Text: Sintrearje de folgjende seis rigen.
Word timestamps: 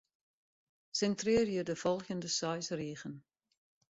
Sintrearje 0.99 1.63
de 1.69 1.75
folgjende 1.81 2.27
seis 2.37 2.69
rigen. 2.79 3.17